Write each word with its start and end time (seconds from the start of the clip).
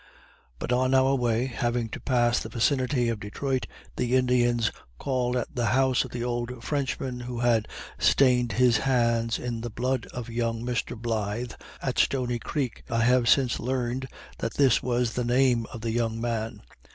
But 0.57 0.71
on 0.71 0.95
our 0.95 1.13
way, 1.13 1.45
having 1.45 1.87
to 1.89 1.99
pass 1.99 2.39
the 2.39 2.49
vicinity 2.49 3.07
of 3.07 3.19
Detroit, 3.19 3.67
the 3.97 4.15
Indians 4.15 4.71
called 4.97 5.35
at 5.37 5.55
the 5.55 5.67
house 5.77 6.03
of 6.03 6.09
the 6.09 6.23
old 6.23 6.63
Frenchman 6.63 7.19
who 7.19 7.41
had 7.41 7.67
stained 7.99 8.53
his 8.53 8.77
hands 8.77 9.37
in 9.37 9.61
the 9.61 9.69
blood 9.69 10.07
of 10.07 10.27
young 10.27 10.63
Mr. 10.63 10.97
Blythe, 10.99 11.51
at 11.83 11.99
Stony 11.99 12.39
creek 12.39 12.83
(I 12.89 13.03
have 13.03 13.29
since 13.29 13.59
learned 13.59 14.07
that 14.39 14.55
this 14.55 14.81
was 14.81 15.13
the 15.13 15.23
name 15.23 15.67
of 15.71 15.81
the 15.81 15.91
young 15.91 16.19
man.) 16.19 16.63